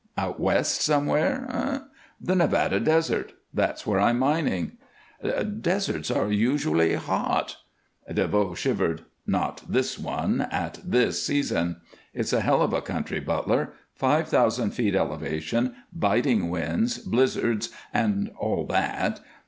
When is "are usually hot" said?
6.09-7.57